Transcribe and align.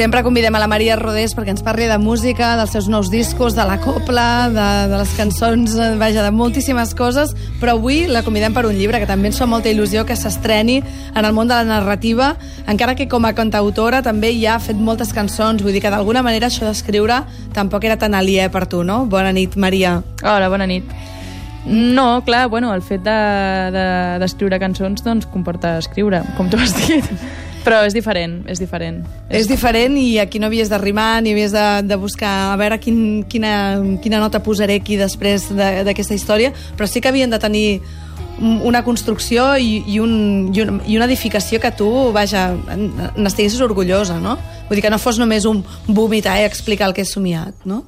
Sempre 0.00 0.22
convidem 0.22 0.54
a 0.54 0.58
la 0.58 0.66
Maria 0.66 0.94
Rodés 0.96 1.34
perquè 1.36 1.52
ens 1.52 1.60
parli 1.60 1.84
de 1.84 1.98
música, 2.00 2.54
dels 2.56 2.70
seus 2.72 2.86
nous 2.88 3.10
discos, 3.12 3.52
de 3.52 3.66
la 3.68 3.74
copla, 3.84 4.48
de, 4.48 4.68
de 4.88 4.96
les 4.96 5.10
cançons, 5.12 5.74
eh, 5.76 5.90
vaja, 6.00 6.22
de 6.24 6.30
moltíssimes 6.32 6.94
coses, 6.96 7.34
però 7.60 7.74
avui 7.76 8.06
la 8.08 8.22
convidem 8.24 8.56
per 8.56 8.62
un 8.64 8.78
llibre 8.78 8.96
que 8.96 9.08
també 9.10 9.28
ens 9.28 9.36
fa 9.36 9.44
molta 9.44 9.68
il·lusió 9.68 10.06
que 10.08 10.16
s'estreni 10.16 10.78
en 10.80 11.20
el 11.20 11.36
món 11.36 11.52
de 11.52 11.58
la 11.58 11.66
narrativa, 11.68 12.30
encara 12.64 12.94
que 12.96 13.10
com 13.12 13.28
a 13.28 13.34
cantautora 13.36 14.00
també 14.00 14.32
ja 14.40 14.54
ha 14.54 14.64
fet 14.64 14.80
moltes 14.80 15.12
cançons, 15.12 15.60
vull 15.60 15.76
dir 15.76 15.84
que 15.84 15.92
d'alguna 15.92 16.24
manera 16.24 16.48
això 16.48 16.64
d'escriure 16.64 17.20
tampoc 17.52 17.84
era 17.84 18.00
tan 18.00 18.16
aliè 18.16 18.48
per 18.48 18.64
tu, 18.72 18.80
no? 18.80 19.02
Bona 19.04 19.36
nit, 19.36 19.60
Maria. 19.60 19.98
Hola, 20.24 20.48
bona 20.48 20.64
nit. 20.64 20.96
No, 21.68 22.24
clar, 22.24 22.46
bueno, 22.48 22.72
el 22.72 22.80
fet 22.80 23.04
d'escriure 23.04 24.56
de, 24.56 24.56
de, 24.56 24.64
cançons 24.64 25.04
doncs 25.04 25.28
comporta 25.28 25.76
escriure, 25.84 26.24
com 26.40 26.48
tu 26.48 26.56
has 26.56 26.72
dit. 26.86 27.14
Però 27.64 27.82
és 27.84 27.92
diferent, 27.92 28.38
és 28.48 28.60
diferent. 28.60 29.02
És 29.28 29.48
diferent 29.48 29.96
i 30.00 30.18
aquí 30.22 30.40
no 30.40 30.48
havies 30.48 30.70
de 30.72 30.78
rimar 30.80 31.22
ni 31.22 31.34
havies 31.34 31.52
de, 31.52 31.64
de 31.84 31.98
buscar 32.00 32.30
a 32.52 32.56
veure 32.60 32.78
quin, 32.80 33.24
quina, 33.28 33.52
quina 34.00 34.20
nota 34.22 34.40
posaré 34.40 34.78
aquí 34.80 34.96
després 34.96 35.50
d'aquesta 35.52 36.16
història, 36.16 36.54
però 36.76 36.88
sí 36.88 37.02
que 37.04 37.12
havien 37.12 37.30
de 37.30 37.40
tenir 37.42 37.66
una 38.40 38.82
construcció 38.82 39.58
i, 39.60 39.82
i, 39.86 39.98
un, 40.00 40.50
i, 40.54 40.62
un, 40.62 40.80
i 40.88 40.96
una 40.96 41.04
edificació 41.04 41.60
que 41.60 41.70
tu, 41.76 41.90
vaja, 42.16 42.48
n'estiguessis 43.16 43.60
orgullosa, 43.60 44.16
no? 44.22 44.38
Vull 44.68 44.80
dir 44.80 44.86
que 44.86 44.92
no 44.92 45.00
fos 45.02 45.20
només 45.20 45.44
un 45.44 45.60
vomitar 45.86 46.38
i 46.40 46.46
explicar 46.48 46.88
el 46.88 46.96
que 46.96 47.04
he 47.04 47.08
somiat, 47.08 47.66
no? 47.68 47.82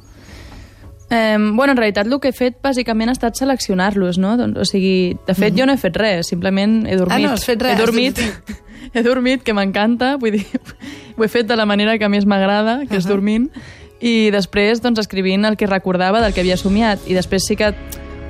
Eh, 1.14 1.36
bueno, 1.38 1.72
en 1.72 1.76
realitat 1.76 2.06
el 2.06 2.18
que 2.20 2.30
he 2.30 2.32
fet 2.32 2.54
bàsicament 2.64 3.10
ha 3.10 3.12
estat 3.12 3.36
seleccionar-los, 3.36 4.16
no? 4.16 4.32
Doncs, 4.40 4.56
o 4.56 4.64
sigui, 4.64 5.18
de 5.26 5.34
fet 5.34 5.52
mm 5.52 5.56
-hmm. 5.56 5.60
jo 5.60 5.66
no 5.66 5.72
he 5.74 5.76
fet 5.76 5.96
res, 5.96 6.26
simplement 6.26 6.86
he 6.86 6.96
dormit. 6.96 7.18
Ah, 7.18 7.20
no 7.20 7.32
has 7.32 7.44
fet 7.44 7.60
res. 7.60 7.74
He 7.74 7.76
dormit, 7.76 8.18
he 8.94 9.02
dormit, 9.02 9.42
que 9.42 9.52
m'encanta, 9.52 10.16
vull 10.16 10.32
dir, 10.32 10.46
ho 11.16 11.24
he 11.24 11.28
fet 11.28 11.46
de 11.46 11.56
la 11.56 11.66
manera 11.66 11.98
que 11.98 12.08
més 12.08 12.24
m'agrada, 12.24 12.78
que 12.78 12.84
uh 12.84 12.88
-huh. 12.88 12.98
és 12.98 13.06
dormint, 13.06 13.50
i 14.00 14.30
després 14.30 14.80
doncs, 14.80 15.00
escrivint 15.00 15.44
el 15.44 15.56
que 15.56 15.66
recordava 15.66 16.22
del 16.22 16.32
que 16.32 16.40
havia 16.40 16.56
somiat, 16.56 16.98
i 17.06 17.14
després 17.14 17.44
sí 17.46 17.56
que 17.56 17.74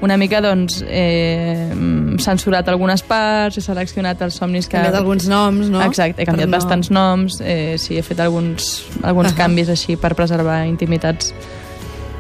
una 0.00 0.16
mica 0.16 0.41
doncs, 0.41 0.84
eh, 0.88 1.70
censurat 2.19 2.69
algunes 2.69 3.03
parts, 3.03 3.58
he 3.58 3.60
seleccionat 3.60 4.20
els 4.22 4.34
somnis 4.34 4.66
que... 4.66 4.77
He 4.77 4.80
canviat 4.80 5.00
alguns 5.00 5.28
noms, 5.28 5.70
no? 5.70 5.80
Exacte, 5.83 6.22
he 6.22 6.27
canviat 6.27 6.48
no. 6.48 6.56
bastants 6.56 6.91
noms, 6.91 7.41
eh, 7.41 7.78
sí, 7.78 7.97
he 7.97 8.03
fet 8.03 8.19
alguns, 8.19 8.84
alguns 9.03 9.28
uh 9.28 9.34
-huh. 9.34 9.36
canvis 9.36 9.69
així 9.69 9.97
per 9.97 10.16
preservar 10.16 10.66
intimitats 10.66 11.33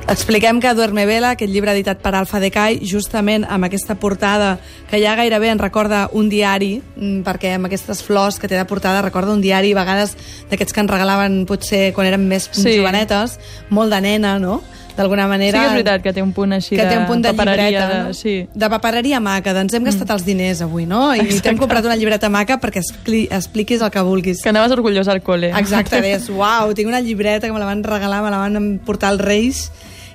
Expliquem 0.08 0.58
que 0.60 0.74
Duerme 0.74 1.06
Vela, 1.06 1.30
aquest 1.36 1.52
llibre 1.52 1.72
editat 1.72 2.00
per 2.02 2.12
Alfa 2.18 2.40
Decay, 2.42 2.80
justament 2.84 3.46
amb 3.46 3.68
aquesta 3.68 3.94
portada 4.02 4.56
que 4.90 4.98
ja 5.00 5.14
gairebé 5.16 5.52
en 5.52 5.62
recorda 5.62 6.08
un 6.12 6.28
diari, 6.28 6.82
mm, 6.96 7.22
perquè 7.22 7.54
amb 7.54 7.70
aquestes 7.70 8.02
flors 8.02 8.40
que 8.42 8.50
té 8.50 8.58
de 8.58 8.66
portada 8.66 9.00
recorda 9.00 9.32
un 9.32 9.40
diari, 9.40 9.72
a 9.72 9.78
vegades 9.78 10.16
d'aquests 10.50 10.74
que 10.74 10.80
ens 10.82 10.90
regalaven 10.90 11.46
potser 11.46 11.92
quan 11.94 12.10
érem 12.10 12.26
més 12.26 12.50
sí. 12.50 12.76
jovenetes, 12.76 13.38
molt 13.70 13.94
de 13.94 14.00
nena, 14.00 14.38
no? 14.38 14.60
d'alguna 14.96 15.26
manera... 15.26 15.56
Sí 15.56 15.62
que 15.62 15.68
és 15.70 15.76
veritat 15.78 16.02
que 16.04 16.12
té 16.12 16.22
un 16.22 16.32
punt 16.36 16.52
així 16.52 16.76
que 16.76 16.82
de 16.82 16.90
té 16.90 16.98
un 16.98 17.06
punt 17.08 17.22
de 17.24 17.30
llibreta, 17.32 17.86
de, 17.88 18.00
no? 18.02 18.12
sí. 18.12 18.34
de 18.52 18.68
papereria 18.68 19.20
maca, 19.24 19.54
doncs 19.56 19.72
hem 19.72 19.86
gastat 19.88 20.04
mm. 20.04 20.16
els 20.18 20.26
diners 20.26 20.60
avui, 20.66 20.84
no? 20.84 21.14
I 21.14 21.40
t'hem 21.40 21.56
comprat 21.56 21.86
una 21.88 21.96
llibreta 21.96 22.28
maca 22.28 22.58
perquè 22.60 22.82
expliquis 22.82 23.80
el 23.80 23.90
que 23.94 24.02
vulguis. 24.04 24.42
Que 24.44 24.52
anaves 24.52 24.74
orgullós 24.76 25.08
al 25.08 25.22
col·le. 25.24 25.54
Exacte, 25.56 26.02
deies, 26.04 26.28
uau, 26.36 26.74
tinc 26.76 26.92
una 26.92 27.00
llibreta 27.00 27.46
que 27.46 27.54
me 27.54 27.62
la 27.62 27.70
van 27.70 27.80
regalar, 27.86 28.20
me 28.26 28.34
la 28.34 28.42
van 28.44 28.76
portar 28.84 29.14
als 29.14 29.24
Reis 29.24 29.64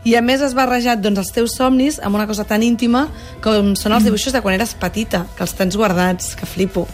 i 0.08 0.16
a 0.16 0.22
més 0.24 0.44
has 0.44 0.56
barrejat 0.56 1.02
doncs, 1.04 1.20
els 1.26 1.34
teus 1.36 1.58
somnis 1.60 2.00
amb 2.00 2.16
una 2.16 2.28
cosa 2.30 2.46
tan 2.48 2.64
íntima 2.64 3.08
com 3.44 3.74
són 3.76 3.98
els 3.98 4.08
dibuixos 4.08 4.36
de 4.36 4.44
quan 4.46 4.56
eres 4.56 4.78
petita, 4.80 5.26
que 5.36 5.44
els 5.44 5.58
tens 5.58 5.76
guardats, 5.76 6.32
que 6.40 6.48
flipo. 6.48 6.88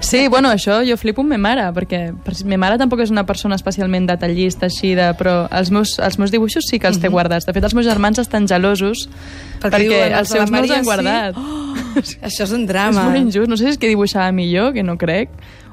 Sí, 0.00 0.28
bueno, 0.28 0.50
això 0.52 0.78
jo 0.86 0.96
flipo 1.00 1.22
amb 1.24 1.32
ma 1.32 1.38
mare, 1.40 1.64
perquè 1.74 2.00
ma 2.48 2.58
mare 2.60 2.76
tampoc 2.80 3.00
és 3.02 3.10
una 3.12 3.24
persona 3.28 3.56
especialment 3.56 4.06
detallista, 4.08 4.68
així 4.68 4.92
de, 4.96 5.08
però 5.18 5.34
els 5.50 5.72
meus, 5.72 5.96
els 5.98 6.18
meus 6.20 6.32
dibuixos 6.32 6.68
sí 6.68 6.78
que 6.78 6.88
els 6.88 7.00
té 7.00 7.08
mhm. 7.08 7.16
guardats. 7.16 7.48
De 7.48 7.54
fet, 7.56 7.64
els 7.64 7.74
meus 7.76 7.88
germans 7.88 8.20
estan 8.22 8.48
gelosos 8.48 9.06
perquè, 9.08 9.66
perquè 9.66 9.82
diuen, 9.88 10.16
els 10.20 10.32
seus 10.32 10.52
no 10.52 10.62
els 10.62 10.74
han 10.76 10.86
guardat. 10.86 11.36
Sí? 11.36 11.42
Oh, 11.42 12.26
això 12.28 12.44
és 12.46 12.56
un 12.56 12.66
drama. 12.70 12.92
És 12.92 13.08
molt 13.08 13.22
injust. 13.24 13.52
No 13.52 13.58
sé 13.58 13.68
si 13.68 13.74
és 13.74 13.80
que 13.80 13.90
dibuixava 13.90 14.30
millor, 14.36 14.72
que 14.76 14.84
no 14.86 14.98
crec, 15.00 15.32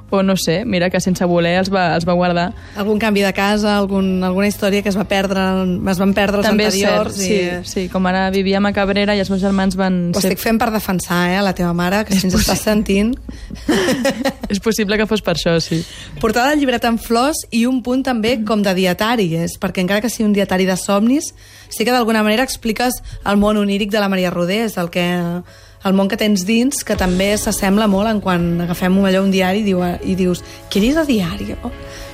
o 0.09 0.21
no 0.21 0.35
sé, 0.37 0.63
mira, 0.65 0.89
que 0.89 0.99
sense 1.01 1.25
voler 1.25 1.55
els 1.57 1.71
va, 1.73 1.95
els 1.95 2.05
va 2.05 2.13
guardar. 2.13 2.51
Algun 2.77 2.99
canvi 3.01 3.23
de 3.25 3.31
casa, 3.33 3.77
algun, 3.77 4.23
alguna 4.23 4.47
història 4.47 4.83
que 4.83 4.91
es 4.91 4.97
va 4.97 5.07
perdre, 5.09 5.41
es 5.89 6.01
van 6.01 6.13
perdre 6.13 6.43
els 6.43 6.47
També 6.47 6.67
anteriors. 6.69 7.17
Cert, 7.17 7.23
i... 7.23 7.29
sí, 7.63 7.71
sí, 7.71 7.85
com 7.89 8.05
ara 8.09 8.27
vivíem 8.33 8.65
a 8.69 8.73
Cabrera 8.75 9.15
i 9.17 9.23
els 9.23 9.31
meus 9.33 9.41
germans 9.41 9.77
van... 9.79 9.99
Ho 10.13 10.21
ser... 10.21 10.29
estic 10.29 10.43
fent 10.43 10.61
per 10.61 10.69
defensar, 10.73 11.23
eh, 11.33 11.41
la 11.41 11.55
teva 11.57 11.73
mare, 11.77 12.03
que 12.07 12.17
si 12.17 12.27
ens 12.29 12.37
estàs 12.37 12.61
sentint... 12.61 13.15
és 14.53 14.61
possible 14.61 14.99
que 14.99 15.07
fos 15.09 15.23
per 15.25 15.33
això, 15.33 15.55
sí. 15.63 15.81
Portada 16.21 16.53
el 16.53 16.61
llibret 16.61 16.85
en 16.85 16.99
flors 17.01 17.45
i 17.49 17.65
un 17.65 17.81
punt 17.85 18.05
també 18.05 18.35
com 18.45 18.61
de 18.61 18.75
dietari, 18.77 19.31
és, 19.47 19.57
perquè 19.61 19.81
encara 19.81 20.03
que 20.03 20.13
sigui 20.13 20.29
un 20.29 20.37
dietari 20.37 20.69
de 20.69 20.77
somnis, 20.77 21.33
sí 21.73 21.85
que 21.85 21.93
d'alguna 21.95 22.21
manera 22.21 22.45
expliques 22.45 23.01
el 23.25 23.41
món 23.41 23.57
oníric 23.57 23.91
de 23.91 24.01
la 24.03 24.11
Maria 24.13 24.29
Rodés, 24.33 24.77
el 24.77 24.93
que 24.93 25.07
el 25.83 25.93
món 25.93 26.07
que 26.09 26.17
tens 26.19 26.45
dins, 26.47 26.83
que 26.87 26.95
també 26.99 27.33
s'assembla 27.37 27.89
molt 27.91 28.09
en 28.09 28.21
quan 28.23 28.45
agafem 28.63 28.95
allò 29.03 29.23
un 29.23 29.33
diari 29.33 29.63
i, 29.63 29.67
diu, 29.67 29.83
i 29.83 30.15
dius, 30.19 30.43
què 30.71 30.81
dius 30.83 30.95
de 31.01 31.05
diari? 31.09 31.55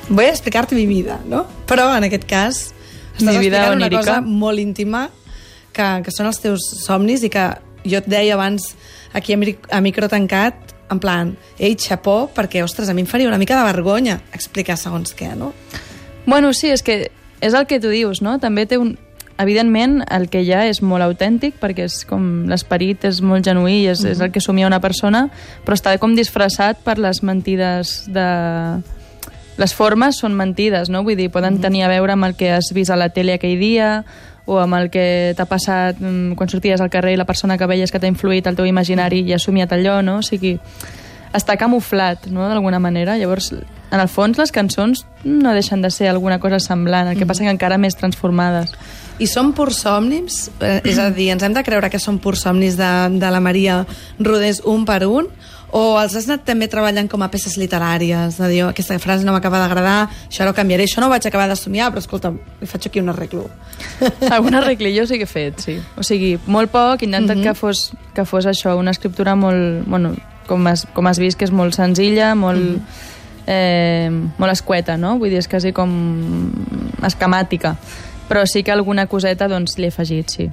Voy 0.09 0.25
a 0.25 0.33
explicar-te 0.33 0.75
mi 0.75 0.87
vida, 0.89 1.19
no? 1.29 1.45
Però 1.69 1.89
en 1.95 2.07
aquest 2.07 2.25
cas 2.29 2.63
estàs 3.19 3.35
mi 3.35 3.45
vida 3.45 3.61
explicant 3.61 3.75
onírica. 3.77 4.01
una 4.01 4.21
cosa 4.21 4.21
molt 4.21 4.59
íntima 4.59 5.09
que, 5.73 5.89
que 6.05 6.13
són 6.15 6.31
els 6.31 6.41
teus 6.41 6.65
somnis 6.81 7.23
i 7.23 7.29
que 7.29 7.45
jo 7.85 8.01
et 8.01 8.09
deia 8.09 8.33
abans 8.33 8.73
aquí 9.13 9.35
a, 9.35 9.39
a 9.77 9.81
micro 9.85 10.09
tancat 10.09 10.75
en 10.89 10.97
plan, 10.97 11.35
ei, 11.61 11.75
xapó, 11.77 12.31
perquè, 12.33 12.63
ostres, 12.65 12.89
a 12.89 12.95
mi 12.97 13.03
em 13.05 13.07
faria 13.07 13.29
una 13.29 13.37
mica 13.37 13.57
de 13.59 13.65
vergonya 13.67 14.19
explicar 14.33 14.77
segons 14.81 15.13
què, 15.13 15.35
no? 15.37 15.51
Bueno, 16.25 16.49
sí, 16.53 16.71
és 16.73 16.81
que 16.81 17.11
és 17.39 17.53
el 17.53 17.67
que 17.69 17.79
tu 17.79 17.91
dius, 17.93 18.23
no? 18.25 18.39
També 18.41 18.65
té 18.65 18.79
un, 18.81 18.95
evidentment 19.39 20.03
el 20.11 20.27
que 20.29 20.43
hi 20.43 20.51
ha 20.53 20.65
és 20.69 20.81
molt 20.83 21.05
autèntic 21.05 21.57
perquè 21.61 21.87
és 21.87 22.03
com 22.09 22.45
l'esperit 22.49 23.05
és 23.07 23.21
molt 23.25 23.47
genuí 23.47 23.83
i 23.83 23.87
és, 23.87 24.03
uh 24.03 24.05
-huh. 24.05 24.11
és 24.11 24.19
el 24.19 24.31
que 24.31 24.41
somia 24.41 24.67
una 24.67 24.79
persona 24.79 25.29
però 25.65 25.73
està 25.73 25.97
com 25.97 26.15
disfressat 26.15 26.77
per 26.83 26.97
les 26.99 27.23
mentides 27.23 28.05
de... 28.07 28.81
les 29.57 29.73
formes 29.73 30.15
són 30.17 30.35
mentides, 30.35 30.89
no? 30.89 31.03
Vull 31.03 31.17
dir, 31.17 31.29
poden 31.29 31.53
uh 31.53 31.57
-huh. 31.57 31.61
tenir 31.61 31.83
a 31.83 31.87
veure 31.87 32.13
amb 32.13 32.25
el 32.25 32.35
que 32.35 32.51
has 32.51 32.71
vist 32.73 32.91
a 32.91 32.95
la 32.95 33.09
tele 33.09 33.33
aquell 33.33 33.59
dia 33.59 34.05
o 34.45 34.57
amb 34.57 34.73
el 34.73 34.89
que 34.89 35.33
t'ha 35.37 35.45
passat 35.45 35.99
mm, 35.99 36.33
quan 36.33 36.49
sorties 36.49 36.81
al 36.81 36.89
carrer 36.89 37.13
i 37.13 37.17
la 37.17 37.25
persona 37.25 37.57
que 37.57 37.67
veies 37.67 37.91
que 37.91 37.99
t'ha 37.99 38.07
influït 38.07 38.47
al 38.47 38.55
teu 38.55 38.65
imaginari 38.65 39.21
i 39.21 39.33
ha 39.33 39.39
somiat 39.39 39.71
allò, 39.71 40.01
no? 40.01 40.17
O 40.17 40.21
sigui, 40.21 40.59
està 41.33 41.55
camuflat, 41.55 42.27
no?, 42.33 42.47
d'alguna 42.49 42.79
manera. 42.79 43.17
Llavors, 43.17 43.53
en 43.91 43.99
el 43.99 44.07
fons, 44.07 44.37
les 44.37 44.51
cançons 44.51 45.05
no 45.23 45.53
deixen 45.53 45.81
de 45.81 45.91
ser 45.91 46.09
alguna 46.09 46.39
cosa 46.39 46.59
semblant, 46.59 47.09
el 47.09 47.17
que 47.17 47.25
passa 47.25 47.43
que 47.43 47.53
encara 47.53 47.77
més 47.77 47.97
transformades. 47.97 48.73
I 49.19 49.27
són 49.27 49.51
purs 49.51 49.81
somnis? 49.83 50.47
Eh, 50.63 50.79
és 50.87 50.99
a 51.01 51.09
dir, 51.11 51.29
ens 51.33 51.43
hem 51.43 51.55
de 51.55 51.63
creure 51.67 51.89
que 51.91 51.99
són 51.99 52.21
purs 52.23 52.45
somnis 52.45 52.77
de, 52.79 52.91
de 53.19 53.31
la 53.31 53.41
Maria 53.43 53.81
Rodés 54.19 54.61
un 54.63 54.85
per 54.87 55.03
un? 55.09 55.27
O 55.75 55.99
els 56.01 56.15
has 56.17 56.25
anat 56.25 56.47
també 56.47 56.65
treballant 56.69 57.09
com 57.11 57.21
a 57.21 57.27
peces 57.29 57.57
literàries? 57.61 58.39
De 58.39 58.47
dir, 58.49 58.61
oh, 58.63 58.69
aquesta 58.71 58.97
frase 59.01 59.27
no 59.27 59.35
m'acaba 59.35 59.59
d'agradar, 59.61 60.07
això 60.25 60.47
no 60.47 60.55
canviaré, 60.57 60.87
això 60.87 61.03
no 61.03 61.09
ho 61.09 61.13
vaig 61.13 61.27
acabar 61.27 61.49
de 61.51 61.57
somiar, 61.59 61.91
però 61.91 62.01
escolta, 62.01 62.31
li 62.31 62.69
faig 62.69 62.87
aquí 62.87 63.03
un 63.03 63.11
arreglo. 63.13 63.45
Algun 64.31 64.57
arreglo 64.57 64.89
jo 64.95 65.05
sí 65.09 65.19
que 65.21 65.27
he 65.27 65.29
fet, 65.29 65.61
sí. 65.67 65.77
O 65.99 66.05
sigui, 66.07 66.37
molt 66.47 66.71
poc, 66.73 67.03
intentat 67.05 67.37
mm 67.37 67.41
-hmm. 67.41 67.51
que, 67.51 67.53
fos, 67.53 67.91
que 68.15 68.25
fos 68.25 68.45
això, 68.45 68.77
una 68.77 68.91
escriptura 68.91 69.35
molt... 69.35 69.85
Bueno, 69.85 70.15
com 70.47 70.65
has, 70.67 70.87
com 70.93 71.05
has 71.05 71.19
vist, 71.19 71.37
que 71.37 71.45
és 71.45 71.51
molt 71.51 71.75
senzilla, 71.75 72.33
molt... 72.35 72.59
Mm 72.59 72.75
-hmm. 72.75 73.17
Eh, 73.49 74.11
molt 74.37 74.53
escueta, 74.53 74.93
no? 74.99 75.15
Vull 75.17 75.31
dir, 75.33 75.39
és 75.41 75.47
quasi 75.49 75.71
com 75.73 75.89
esquemàtica 77.01 77.73
però 78.29 78.45
sí 78.45 78.63
que 78.63 78.71
alguna 78.71 79.07
coseta 79.09 79.49
doncs, 79.49 79.75
l'he 79.81 79.89
afegit, 79.89 80.29
sí. 80.29 80.47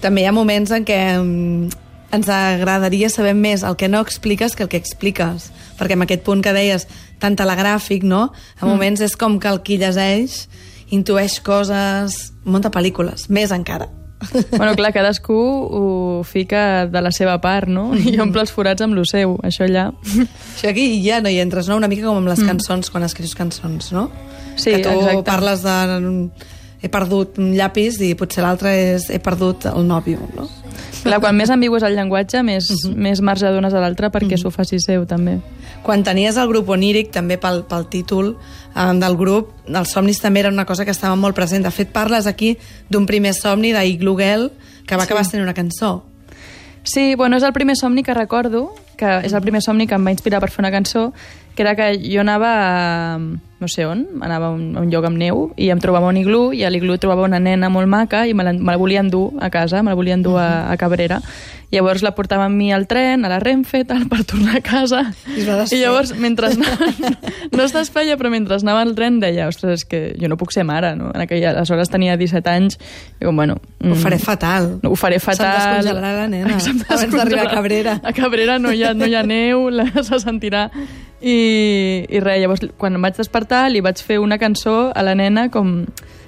També 0.00 0.22
hi 0.22 0.30
ha 0.30 0.32
moments 0.32 0.70
en 0.72 0.86
què 0.86 1.00
mm, 1.18 1.74
ens 2.14 2.30
agradaria 2.30 3.10
saber 3.10 3.34
més 3.34 3.66
el 3.66 3.76
que 3.76 3.90
no 3.90 4.00
expliques 4.06 4.54
que 4.54 4.64
el 4.64 4.70
que 4.70 4.80
expliques, 4.80 5.50
perquè 5.76 5.98
amb 5.98 6.06
aquest 6.06 6.22
punt 6.24 6.44
que 6.46 6.54
deies 6.56 6.86
tan 7.20 7.36
telegràfic, 7.36 8.06
no? 8.06 8.30
A 8.30 8.64
mm. 8.64 8.70
moments 8.70 9.04
és 9.04 9.18
com 9.18 9.40
que 9.42 9.50
el 9.50 9.60
qui 9.66 9.80
llegeix 9.82 10.46
intueix 10.94 11.40
coses, 11.42 12.30
munta 12.46 12.70
pel·lícules, 12.70 13.26
més 13.28 13.50
encara. 13.50 13.90
Bueno, 14.50 14.74
clar, 14.74 14.92
cadascú 14.94 15.36
ho 15.36 16.22
fica 16.24 16.86
de 16.86 17.02
la 17.02 17.12
seva 17.12 17.36
part, 17.40 17.68
no? 17.68 17.90
I 17.94 18.16
mm. 18.16 18.24
omple 18.24 18.44
els 18.46 18.52
forats 18.52 18.84
amb 18.84 18.96
lo 18.96 19.04
seu, 19.08 19.36
això 19.46 19.66
allà. 19.68 19.90
Això 20.56 20.70
aquí 20.72 20.88
ja 21.04 21.20
no 21.20 21.32
hi 21.32 21.40
entres, 21.42 21.68
no? 21.68 21.76
Una 21.76 21.90
mica 21.90 22.06
com 22.08 22.20
amb 22.22 22.30
les 22.30 22.42
mm. 22.42 22.52
cançons, 22.52 22.92
quan 22.92 23.06
escrius 23.06 23.36
cançons, 23.38 23.92
no? 23.92 24.08
Sí, 24.56 24.72
que 24.72 24.84
tu 24.84 24.94
exacte. 24.94 25.26
parles 25.28 25.64
de 25.66 25.76
he 26.82 26.90
perdut 26.92 27.38
un 27.40 27.52
llapis 27.56 27.98
i 28.04 28.14
potser 28.18 28.44
l'altre 28.44 28.72
és 28.94 29.10
he 29.12 29.20
perdut 29.22 29.68
el 29.72 29.86
nòvio, 29.88 30.20
no? 30.36 30.48
Clar, 31.02 31.20
quan 31.22 31.36
més 31.36 31.50
ambigu 31.50 31.76
és 31.78 31.84
el 31.86 31.94
llenguatge, 31.94 32.42
més, 32.42 32.70
uh 32.70 32.74
mhm. 32.74 32.94
-huh. 32.94 33.02
més 33.08 33.20
marge 33.20 33.46
dones 33.46 33.74
a 33.74 33.80
l'altre 33.80 34.10
perquè 34.10 34.24
uh 34.24 34.28
mhm. 34.28 34.34
-huh. 34.34 34.42
s'ho 34.42 34.50
faci 34.50 34.80
seu, 34.80 35.06
també. 35.06 35.40
Quan 35.82 36.02
tenies 36.02 36.36
el 36.36 36.48
grup 36.48 36.68
oníric, 36.68 37.10
també 37.10 37.38
pel, 37.38 37.64
pel 37.64 37.86
títol 37.88 38.36
eh, 38.74 38.92
del 38.94 39.16
grup, 39.16 39.52
els 39.66 39.88
somnis 39.88 40.20
també 40.20 40.40
era 40.40 40.48
una 40.48 40.64
cosa 40.64 40.84
que 40.84 40.90
estava 40.90 41.16
molt 41.16 41.34
present. 41.34 41.64
De 41.64 41.70
fet, 41.70 41.88
parles 41.92 42.26
aquí 42.26 42.58
d'un 42.88 43.06
primer 43.06 43.34
somni 43.34 43.72
d'Iglu 43.72 44.16
Girl, 44.16 44.50
que 44.86 44.96
va 44.96 45.02
sí. 45.02 45.06
acabar 45.06 45.24
sent 45.24 45.42
una 45.42 45.54
cançó. 45.54 46.02
Sí, 46.82 47.16
bueno, 47.16 47.36
és 47.36 47.42
el 47.42 47.52
primer 47.52 47.76
somni 47.76 48.04
que 48.04 48.14
recordo, 48.14 48.72
que 48.96 49.20
és 49.26 49.32
el 49.32 49.42
primer 49.42 49.60
somni 49.60 49.88
que 49.88 49.94
em 49.94 50.06
va 50.06 50.12
inspirar 50.14 50.40
per 50.40 50.50
fer 50.50 50.62
una 50.62 50.70
cançó, 50.70 51.12
que 51.56 51.62
era 51.62 51.74
que 51.74 51.98
jo 51.98 52.20
anava 52.20 52.50
a, 52.54 53.18
no 53.58 53.68
sé 53.68 53.86
on, 53.88 54.04
anava 54.20 54.50
a 54.50 54.54
un, 54.54 54.76
a 54.76 54.82
un 54.84 54.90
lloc 54.92 55.06
amb 55.08 55.16
neu 55.16 55.46
i 55.56 55.70
em 55.72 55.80
trobava 55.80 56.10
un 56.12 56.18
iglú 56.20 56.50
i 56.52 56.64
a 56.66 56.70
l'iglú 56.70 56.98
trobava 57.00 57.24
una 57.24 57.40
nena 57.40 57.70
molt 57.72 57.88
maca 57.88 58.26
i 58.28 58.34
me 58.36 58.44
la, 58.44 58.52
me 58.52 58.74
la 58.74 58.80
volia 58.80 59.00
endur 59.00 59.30
a 59.40 59.48
casa, 59.50 59.82
me 59.82 59.94
la 59.94 59.98
volia 59.98 60.16
endur 60.18 60.38
a, 60.40 60.70
a 60.70 60.76
Cabrera. 60.76 61.22
Llavors 61.72 62.04
la 62.04 62.12
portava 62.14 62.44
amb 62.46 62.54
mi 62.54 62.68
al 62.70 62.84
tren, 62.86 63.24
a 63.26 63.30
la 63.30 63.40
Renfe, 63.42 63.80
tal, 63.88 64.04
per 64.10 64.20
tornar 64.28 64.60
a 64.60 64.62
casa. 64.62 65.00
I. 65.34 65.42
I 65.42 65.80
llavors, 65.80 66.12
mentre 66.14 66.52
anava, 66.52 66.86
no 67.50 67.64
es 67.64 67.74
desfeia, 67.74 68.14
però 68.20 68.30
mentre 68.30 68.54
anava 68.60 68.84
al 68.86 68.94
tren 68.94 69.18
deia, 69.22 69.48
ostres, 69.50 69.82
és 69.82 69.88
que 69.88 70.00
jo 70.20 70.30
no 70.30 70.38
puc 70.38 70.54
ser 70.54 70.62
mare, 70.68 70.94
no? 70.98 71.10
En 71.10 71.24
aquella, 71.24 71.50
aleshores 71.56 71.90
tenia 71.90 72.14
17 72.20 72.52
anys, 72.52 72.78
i 73.18 73.26
com, 73.26 73.34
bueno... 73.34 73.58
Ho 73.82 73.90
mm, 73.90 73.98
faré 74.02 74.20
fatal. 74.22 74.70
no, 74.82 74.92
ho 74.94 75.00
faré 75.00 75.18
fatal. 75.22 75.58
Se'm 75.58 75.74
descongelarà 75.80 76.12
la 76.20 76.28
nena 76.30 76.54
abans 76.88 77.18
d'arribar 77.18 77.48
a. 77.48 77.54
Cabrera. 77.56 77.98
A 78.02 78.14
Cabrera 78.14 78.60
no 78.62 78.72
hi 78.72 78.86
ha, 78.86 78.94
no 78.94 79.10
hi 79.10 79.18
ha 79.18 79.26
neu, 79.26 79.66
la, 79.74 79.90
se 80.06 80.22
sentirà. 80.22 80.68
I, 81.26 82.06
I 82.06 82.20
res, 82.22 82.38
llavors, 82.42 82.62
quan 82.78 82.94
em 82.94 83.02
vaig 83.02 83.18
despertar, 83.18 83.64
li 83.72 83.82
vaig 83.82 83.98
fer 84.04 84.20
una 84.22 84.38
cançó 84.38 84.92
a 84.94 85.02
la 85.02 85.16
nena 85.18 85.48
com 85.50 85.80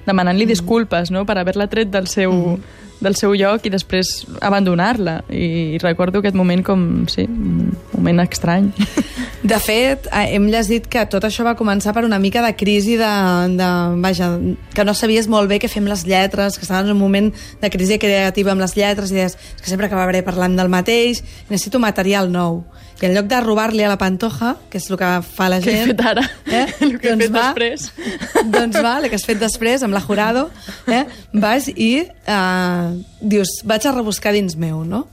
demanant-li 0.09 0.47
disculpes, 0.49 1.11
no?, 1.13 1.23
per 1.27 1.37
haver-la 1.39 1.69
tret 1.71 1.91
del 1.93 2.09
seu, 2.11 2.57
del 2.99 3.15
seu 3.15 3.31
lloc 3.37 3.63
i 3.67 3.71
després 3.71 4.25
abandonar-la. 4.43 5.21
I, 5.29 5.77
recordo 5.83 6.19
aquest 6.19 6.35
moment 6.35 6.63
com, 6.65 6.83
sí, 7.11 7.27
un 7.29 7.71
moment 7.93 8.25
estrany. 8.25 8.71
De 9.49 9.55
fet, 9.63 10.09
eh, 10.11 10.33
hem 10.35 10.49
llegit 10.51 10.89
que 10.91 11.05
tot 11.07 11.23
això 11.23 11.45
va 11.47 11.55
començar 11.55 11.93
per 11.95 12.03
una 12.03 12.19
mica 12.19 12.41
de 12.43 12.51
crisi 12.59 12.97
de, 12.99 13.11
de... 13.55 13.69
Vaja, 14.03 14.33
que 14.75 14.83
no 14.83 14.91
sabies 14.97 15.29
molt 15.31 15.47
bé 15.47 15.61
què 15.63 15.69
fer 15.71 15.79
amb 15.79 15.93
les 15.93 16.03
lletres, 16.09 16.57
que 16.59 16.67
estaves 16.67 16.89
en 16.89 16.97
un 16.97 16.99
moment 16.99 17.29
de 17.61 17.69
crisi 17.71 17.95
creativa 18.03 18.51
amb 18.51 18.59
les 18.65 18.75
lletres 18.75 19.13
i 19.13 19.15
deies 19.21 19.37
"És 19.39 19.61
que 19.63 19.71
sempre 19.71 19.87
acabaré 19.87 20.25
parlant 20.27 20.59
del 20.59 20.67
mateix, 20.67 21.23
necessito 21.47 21.79
material 21.79 22.27
nou. 22.33 22.65
I 23.01 23.05
en 23.07 23.13
lloc 23.15 23.27
de 23.31 23.39
robar-li 23.39 23.83
a 23.83 23.89
la 23.91 23.97
pantoja, 23.97 24.57
que 24.69 24.77
és 24.77 24.89
el 24.91 24.97
que 24.99 25.09
fa 25.23 25.47
la 25.49 25.61
Què 25.63 25.71
he 25.71 25.77
gent... 25.77 25.93
fet 25.93 26.01
ara? 26.05 26.23
Eh? 26.45 26.65
El 26.85 26.97
que 26.99 27.13
he 27.13 27.17
fet 27.21 27.31
va, 27.31 27.45
després. 27.53 27.91
doncs 28.55 28.81
va, 28.83 28.97
el 28.99 29.07
que 29.09 29.15
has 29.15 29.25
fet 29.25 29.39
després, 29.39 29.83
amb 29.83 29.95
la 29.95 30.01
Jurado, 30.03 30.49
eh? 30.87 31.05
vas 31.31 31.69
i 31.71 31.93
eh, 32.03 32.89
dius, 33.21 33.61
vaig 33.63 33.87
a 33.87 33.95
rebuscar 33.95 34.33
dins 34.35 34.57
meu, 34.59 34.83
no? 34.83 35.05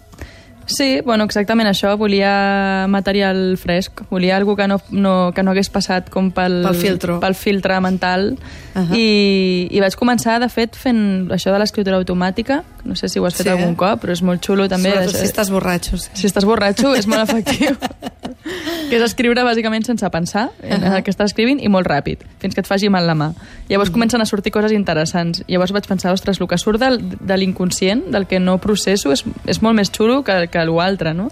Sí, 0.66 1.00
bueno, 1.06 1.22
exactament 1.24 1.68
això. 1.70 1.92
Volia 1.96 2.86
material 2.90 3.54
fresc. 3.56 4.02
Volia 4.10 4.34
algú 4.36 4.56
que 4.58 4.66
no, 4.66 4.80
no, 4.90 5.30
que 5.32 5.44
no 5.46 5.52
hagués 5.54 5.70
passat 5.70 6.10
com 6.10 6.32
pel, 6.34 6.58
Pel 6.66 6.80
filtro. 6.80 7.20
pel 7.22 7.36
filtre 7.38 7.78
mental. 7.80 8.32
Uh 8.74 8.82
-huh. 8.82 8.96
I, 8.98 9.68
I 9.70 9.80
vaig 9.80 9.94
començar, 9.94 10.40
de 10.40 10.48
fet, 10.48 10.74
fent 10.74 11.30
això 11.30 11.52
de 11.52 11.58
l'escriptura 11.60 11.96
automàtica. 11.96 12.64
No 12.86 12.94
sé 12.96 13.08
si 13.10 13.18
ho 13.18 13.26
has 13.26 13.34
fet 13.34 13.46
Sí. 13.48 13.52
algun 13.52 13.74
cop, 13.74 14.00
però 14.04 14.12
és 14.14 14.22
molt 14.22 14.44
xulo 14.46 14.68
també. 14.70 14.92
Sobretot 14.94 15.16
si 15.20 15.26
estàs 15.26 15.50
borratxo. 15.50 15.98
Sí. 15.98 16.10
si 16.14 16.26
estàs 16.30 16.44
borratxo, 16.46 16.94
és 16.94 17.06
molt 17.10 17.22
efectiu. 17.28 17.76
que 18.88 18.96
és 18.96 19.02
escriure 19.02 19.42
bàsicament 19.42 19.84
sense 19.84 20.08
pensar 20.14 20.50
en 20.62 20.84
Ahà. 20.84 20.96
el 20.98 21.02
que 21.04 21.10
estàs 21.10 21.32
escrivint 21.32 21.58
i 21.60 21.68
molt 21.68 21.88
ràpid, 21.90 22.22
fins 22.38 22.54
que 22.54 22.62
et 22.62 22.68
faci 22.68 22.88
mal 22.88 23.06
la 23.08 23.16
mà. 23.18 23.32
Llavors 23.68 23.90
comencen 23.90 24.22
a 24.22 24.26
sortir 24.26 24.52
coses 24.54 24.72
interessants. 24.72 25.42
Llavors 25.48 25.72
vaig 25.74 25.86
pensar, 25.90 26.12
ostres, 26.14 26.40
el 26.40 26.46
que 26.46 26.58
surt 26.58 26.78
del, 26.80 27.00
de 27.20 27.36
l'inconscient, 27.36 28.04
del 28.14 28.26
que 28.30 28.38
no 28.38 28.58
processo, 28.62 29.10
és, 29.12 29.24
és 29.46 29.60
molt 29.62 29.74
més 29.76 29.90
xulo 29.90 30.22
que, 30.22 30.46
que 30.52 30.64
l'altre, 30.64 31.12
no? 31.14 31.28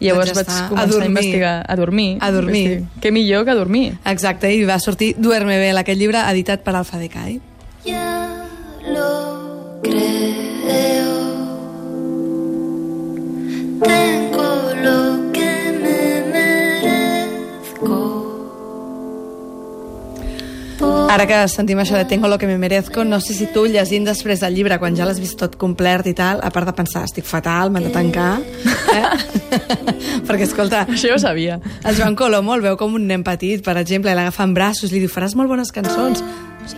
I 0.00 0.06
llavors 0.10 0.30
Doncs 0.32 0.38
ja 0.38 0.42
vaig. 0.42 0.48
A 0.48 0.68
començar 0.68 0.84
a, 0.84 0.90
dormir. 0.92 1.08
investigar. 1.08 1.54
A 1.66 1.76
dormir. 1.76 2.10
A 2.20 2.30
dormir. 2.30 2.64
Investigar. 2.66 3.02
Què 3.02 3.12
millor 3.12 3.44
que 3.46 3.54
dormir. 3.54 3.86
Exacte, 4.04 4.52
i 4.54 4.64
va 4.64 4.78
sortir 4.78 5.14
Duerme 5.18 5.58
bé, 5.58 5.70
aquest 5.78 5.98
llibre 5.98 6.22
editat 6.30 6.62
per 6.62 6.74
Alfa 6.76 6.98
Decay. 6.98 7.40
Ya 7.84 8.46
lo 8.86 9.80
creo. 9.82 10.17
Ara 21.08 21.24
que 21.24 21.36
sentim 21.48 21.78
això 21.80 21.96
de 21.96 22.04
Tengo 22.04 22.28
lo 22.28 22.36
que 22.38 22.46
me 22.46 22.58
merezco, 22.58 23.02
no 23.02 23.18
sé 23.20 23.32
si 23.32 23.46
tu 23.50 23.64
llegint 23.66 24.04
després 24.04 24.42
del 24.44 24.54
llibre, 24.54 24.76
quan 24.78 24.94
ja 24.94 25.06
l'has 25.08 25.18
vist 25.18 25.38
tot 25.40 25.56
complert 25.56 26.06
i 26.06 26.12
tal, 26.14 26.42
a 26.44 26.50
part 26.52 26.68
de 26.68 26.74
pensar, 26.76 27.06
estic 27.08 27.24
fatal, 27.24 27.72
m'han 27.72 27.88
de 27.88 27.92
tancar, 27.94 28.36
eh? 28.92 29.02
perquè, 30.28 30.44
escolta, 30.44 30.84
Això 30.84 31.08
ja 31.08 31.16
ho 31.16 31.22
sabia. 31.22 31.58
el 31.82 31.96
Joan 31.96 32.14
Colomo 32.14 32.54
el 32.54 32.62
veu 32.62 32.76
com 32.76 32.94
un 32.94 33.08
nen 33.08 33.24
petit, 33.24 33.64
per 33.64 33.78
exemple, 33.80 34.12
i 34.12 34.18
l'agafa 34.18 34.44
en 34.44 34.52
braços, 34.54 34.92
li 34.92 35.00
diu, 35.00 35.10
faràs 35.10 35.34
molt 35.34 35.48
bones 35.48 35.72
cançons. 35.72 36.22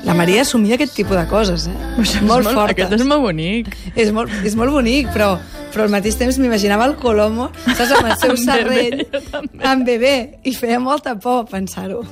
La 0.06 0.14
Maria 0.14 0.42
assumia 0.42 0.76
aquest 0.78 0.94
tipus 0.96 1.16
de 1.18 1.24
coses, 1.30 1.66
eh? 1.70 1.76
Això 2.00 2.20
és 2.20 2.26
molt 2.26 2.48
fortes. 2.50 2.86
Aquest 2.86 2.96
és 3.00 3.06
molt 3.06 3.24
bonic. 3.26 3.72
És 3.94 4.12
molt, 4.14 4.32
és 4.46 4.56
molt 4.58 4.72
bonic, 4.74 5.10
però, 5.14 5.32
però 5.74 5.86
al 5.86 5.92
mateix 5.92 6.16
temps 6.20 6.38
m'imaginava 6.40 6.86
el 6.90 6.96
Colomo, 7.00 7.50
saps, 7.66 7.90
amb 7.98 8.10
el 8.10 8.16
seu 8.22 8.36
Amb 8.36 8.46
també. 8.48 9.08
amb 9.72 9.86
bebè, 9.88 10.14
i 10.44 10.54
feia 10.54 10.80
molta 10.82 11.16
por 11.20 11.46
pensar-ho. 11.50 12.04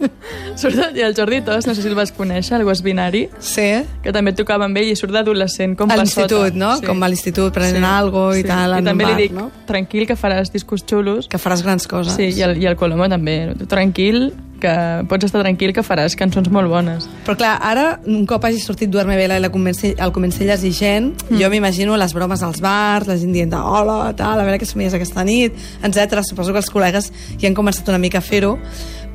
Surt, 0.60 0.78
I 0.96 1.04
el 1.04 1.14
Jordi 1.16 1.42
Tos, 1.44 1.66
no 1.66 1.74
sé 1.74 1.82
si 1.82 1.90
el 1.90 1.96
vas 1.98 2.12
conèixer, 2.16 2.60
el 2.60 2.66
binari, 2.82 3.26
Sí, 3.38 3.68
que 4.02 4.12
també 4.12 4.32
tocava 4.36 4.66
amb 4.68 4.78
ell 4.80 4.90
i 4.92 4.96
surt 4.96 5.12
d'adolescent 5.14 5.76
com 5.76 5.90
a 5.90 5.98
l'institut, 6.00 6.56
no? 6.56 6.76
Com 6.84 7.02
a 7.02 7.10
l'institut, 7.10 7.52
prenent 7.54 7.84
sí, 7.84 7.90
algo 7.90 8.26
i 8.36 8.44
tal, 8.46 8.76
I 8.76 8.80
en 8.80 8.90
també 8.92 9.04
bar, 9.04 9.14
li 9.14 9.26
dic, 9.26 9.36
no? 9.36 9.50
tranquil, 9.68 10.06
que 10.08 10.16
faràs 10.18 10.52
discos 10.54 10.84
xulos. 10.86 11.30
Que 11.32 11.40
faràs 11.42 11.64
grans 11.66 11.88
coses. 11.90 12.16
Sí, 12.16 12.32
i 12.36 12.44
el, 12.46 12.56
i 12.62 12.68
el 12.68 12.76
Colomo 12.80 13.08
també. 13.12 13.54
Tranquil, 13.68 14.30
que 14.60 15.04
pots 15.08 15.28
estar 15.28 15.42
tranquil, 15.42 15.72
que 15.76 15.84
faràs 15.84 16.16
cançons 16.18 16.48
molt 16.52 16.70
bones. 16.70 17.06
Però 17.26 17.36
clar, 17.38 17.54
ara, 17.64 17.86
un 18.08 18.26
cop 18.28 18.44
hagi 18.46 18.60
sortit 18.62 18.90
Duerme 18.92 19.16
Vela 19.18 19.38
i 19.38 19.42
la 19.44 19.50
comenci, 19.52 19.92
el 19.92 20.12
comenci 20.16 20.44
a 20.44 20.54
llegir 20.54 20.72
gent, 20.76 21.10
mm. 21.28 21.40
jo 21.40 21.50
m'imagino 21.52 21.96
les 22.00 22.14
bromes 22.16 22.42
als 22.42 22.62
bars, 22.64 23.08
la 23.08 23.18
gent 23.20 23.34
dient 23.36 23.52
de 23.52 23.60
hola, 23.60 24.12
tal, 24.18 24.40
a 24.40 24.46
veure 24.46 24.60
què 24.62 24.68
somies 24.68 24.96
aquesta 24.96 25.24
nit, 25.28 25.56
etc. 25.84 26.20
Suposo 26.26 26.56
que 26.56 26.62
els 26.64 26.72
col·legues 26.72 27.10
ja 27.36 27.50
han 27.50 27.58
començat 27.58 27.88
una 27.92 28.00
mica 28.02 28.22
a 28.22 28.24
fer-ho, 28.24 28.56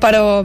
però, 0.02 0.42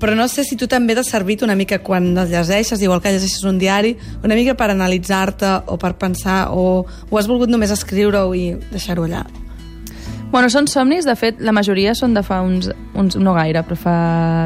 però 0.00 0.14
no 0.18 0.26
sé 0.28 0.42
si 0.44 0.56
tu 0.58 0.66
també 0.66 0.94
t'ha 0.98 1.04
servit 1.06 1.42
una 1.46 1.54
mica 1.54 1.78
quan 1.84 2.10
els 2.18 2.30
llegeixes, 2.32 2.80
igual 2.82 3.00
que 3.04 3.12
llegeixes 3.14 3.44
un 3.46 3.58
diari, 3.60 3.94
una 4.24 4.34
mica 4.34 4.54
per 4.58 4.70
analitzar-te 4.74 5.50
o 5.70 5.78
per 5.78 5.94
pensar, 6.00 6.48
o, 6.50 6.82
o 7.10 7.18
has 7.20 7.28
volgut 7.30 7.48
només 7.52 7.70
escriure-ho 7.70 8.34
i 8.34 8.56
deixar-ho 8.72 9.04
allà? 9.06 9.24
Bueno, 10.30 10.46
són 10.48 10.68
somnis, 10.70 11.04
de 11.04 11.16
fet, 11.18 11.40
la 11.42 11.50
majoria 11.50 11.90
són 11.98 12.12
de 12.14 12.22
fa 12.22 12.36
uns, 12.46 12.68
uns 12.94 13.16
no 13.18 13.32
gaire, 13.34 13.64
però 13.66 13.74
fa 13.76 13.94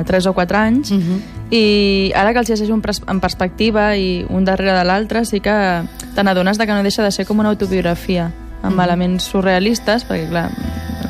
3 0.08 0.26
o 0.30 0.32
4 0.32 0.56
anys, 0.58 0.90
Mm 0.90 1.00
-hmm. 1.00 1.18
i 1.50 2.12
ara 2.16 2.32
que 2.32 2.38
els 2.40 2.48
llegeixo 2.48 2.72
en 2.74 2.80
pers- 2.82 3.02
en 3.06 3.20
perspectiva 3.20 3.94
i 3.96 4.24
un 4.30 4.44
darrere 4.46 4.72
de 4.78 4.84
l'altre, 4.84 5.24
sí 5.26 5.40
que 5.40 5.82
te 6.14 6.22
n'adones 6.24 6.56
que 6.58 6.66
no 6.66 6.82
deixa 6.82 7.02
de 7.04 7.10
ser 7.12 7.26
com 7.26 7.38
una 7.38 7.50
autobiografia, 7.50 8.32
amb 8.62 8.80
elements 8.80 9.24
surrealistes, 9.24 10.06
perquè, 10.08 10.26
clar, 10.30 10.50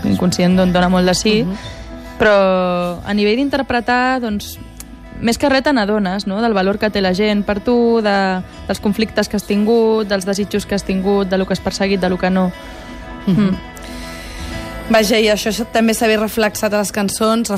l'inconscient 0.05 0.57
don- 0.57 0.73
dona 0.73 0.89
molt 0.89 1.07
de 1.07 1.15
sí, 1.15 1.47
però 2.19 3.01
a 3.05 3.15
nivell 3.17 3.41
d'interpretar, 3.41 4.21
doncs, 4.23 4.55
més 5.25 5.39
que 5.39 5.49
res 5.49 5.65
te 5.65 5.73
n'adones, 5.73 6.27
no?, 6.27 6.41
del 6.43 6.57
valor 6.57 6.79
que 6.79 6.91
té 6.91 7.01
la 7.01 7.15
gent 7.15 7.45
per 7.47 7.61
tu, 7.65 8.01
de, 8.05 8.17
dels 8.69 8.83
conflictes 8.83 9.31
que 9.31 9.39
has 9.39 9.47
tingut, 9.49 10.09
dels 10.11 10.27
desitjos 10.27 10.67
que 10.67 10.75
has 10.77 10.85
tingut, 10.85 11.31
de 11.31 11.39
lo 11.39 11.47
que 11.47 11.55
has 11.55 11.63
perseguit, 11.65 12.01
de 12.01 12.11
lo 12.11 12.19
que 12.19 12.31
no. 12.31 12.51
Mm. 13.27 13.55
Vaja, 14.85 15.17
i 15.17 15.31
això 15.33 15.49
també 15.73 15.95
s'ha 15.97 16.11
vist 16.11 16.21
reflexat 16.21 16.75
a 16.75 16.83
les 16.83 16.91
cançons, 16.93 17.49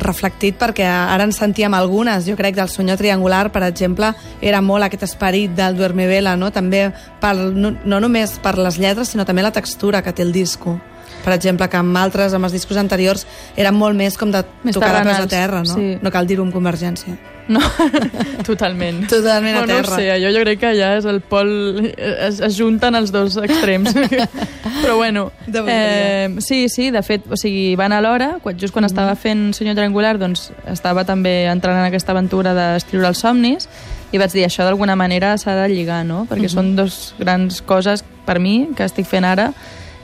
reflectit 0.00 0.56
perquè 0.56 0.86
ara 0.88 1.26
en 1.28 1.34
sentíem 1.36 1.74
algunes. 1.76 2.24
Jo 2.24 2.36
crec 2.38 2.56
del 2.56 2.70
Senyor 2.72 2.96
Triangular, 2.96 3.50
per 3.52 3.66
exemple, 3.66 4.14
era 4.40 4.62
molt 4.64 4.86
aquest 4.86 5.04
esperit 5.04 5.52
del 5.52 5.76
Duerme 5.76 6.06
Vela, 6.08 6.32
no? 6.36 6.48
també 6.50 6.86
per, 7.20 7.34
no, 7.36 7.74
no 7.84 8.00
només 8.00 8.38
per 8.40 8.56
les 8.56 8.80
lletres, 8.80 9.12
sinó 9.12 9.28
també 9.28 9.44
la 9.44 9.52
textura 9.52 10.00
que 10.00 10.16
té 10.16 10.24
el 10.24 10.32
disco. 10.32 10.78
Per 11.26 11.34
exemple, 11.34 11.66
que 11.68 11.76
amb 11.80 11.96
altres, 11.98 12.32
amb 12.38 12.46
els 12.46 12.54
discos 12.54 12.78
anteriors, 12.78 13.26
eren 13.58 13.74
molt 13.74 13.98
més 13.98 14.14
com 14.16 14.30
de 14.30 14.44
Més 14.62 14.76
tocar 14.78 14.92
de 14.94 15.00
peus 15.08 15.24
a 15.24 15.26
terrenals, 15.26 15.32
terra, 15.34 15.62
no? 15.66 15.74
sí. 15.74 15.96
No 16.00 16.12
cal 16.14 16.26
dir-ho 16.30 16.44
amb 16.46 16.54
convergència. 16.54 17.16
No, 17.48 17.60
totalment. 18.46 19.04
Totalment 19.10 19.56
a 19.60 19.64
terra. 19.66 19.90
No 19.90 19.96
sé, 19.98 20.06
jo, 20.22 20.30
jo 20.34 20.40
crec 20.42 20.58
que 20.62 20.70
ja 20.78 20.92
és 20.98 21.04
el 21.06 21.20
pol... 21.22 21.50
Es, 21.94 22.40
es 22.42 22.56
junten 22.58 22.94
els 22.98 23.12
dos 23.14 23.36
extrems. 23.42 23.94
Però 24.82 24.96
bueno, 24.98 25.28
De 25.46 25.62
eh, 25.66 26.34
sí, 26.42 26.68
sí, 26.68 26.90
de 26.90 27.02
fet, 27.06 27.26
o 27.30 27.38
sigui, 27.38 27.74
van 27.78 27.94
a 27.94 28.00
l'hora, 28.02 28.36
quan, 28.42 28.58
just 28.58 28.74
quan 28.74 28.84
Mhm. 28.86 28.90
estava 28.92 29.14
fent 29.18 29.44
Senyor 29.54 29.74
Triangular, 29.78 30.16
doncs 30.18 30.50
estava 30.70 31.04
també 31.06 31.46
entrant 31.50 31.78
en 31.78 31.86
aquesta 31.88 32.12
aventura 32.14 32.52
d'escriure 32.54 33.08
els 33.10 33.18
somnis, 33.22 33.68
i 34.12 34.18
vaig 34.18 34.30
dir, 34.34 34.44
això 34.46 34.62
d'alguna 34.66 34.94
manera 34.98 35.36
s'ha 35.38 35.54
de 35.58 35.68
lligar, 35.72 36.04
no? 36.06 36.24
Perquè 36.30 36.48
són 36.50 36.74
dos 36.76 37.14
grans 37.18 37.62
coses 37.66 38.04
per 38.26 38.38
mi 38.38 38.68
que 38.76 38.84
estic 38.86 39.06
fent 39.10 39.24
ara, 39.26 39.52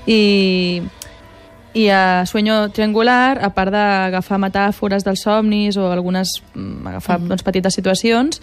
i, 0.07 0.83
i 1.75 1.88
a 1.88 2.25
Sueño 2.26 2.71
Triangular, 2.71 3.38
a 3.43 3.50
part 3.55 3.73
d'agafar 3.73 4.38
metàfores 4.38 5.05
dels 5.05 5.23
somnis 5.25 5.76
o 5.76 5.91
algunes 5.93 6.29
mm, 6.55 6.87
agafar 6.87 7.19
Mhm. 7.21 7.29
doncs, 7.29 7.43
petites 7.43 7.75
situacions, 7.75 8.41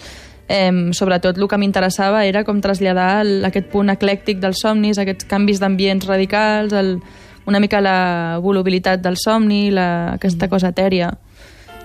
eh, 0.47 0.89
sobretot 0.93 1.37
el 1.37 1.47
que 1.47 1.57
m'interessava 1.57 2.25
era 2.25 2.43
com 2.43 2.59
traslladar 2.61 3.21
el, 3.21 3.45
aquest 3.45 3.67
punt 3.69 3.89
eclèctic 3.89 4.39
dels 4.39 4.59
somnis, 4.61 4.97
aquests 4.97 5.25
canvis 5.25 5.59
d'ambients 5.59 6.05
radicals, 6.07 6.73
el, 6.73 6.99
una 7.45 7.59
mica 7.59 7.81
la 7.81 8.39
volubilitat 8.41 8.99
del 9.01 9.15
somni, 9.17 9.69
la, 9.71 10.13
aquesta 10.13 10.45
Mhm. 10.45 10.49
cosa 10.49 10.69
etèria. 10.69 11.13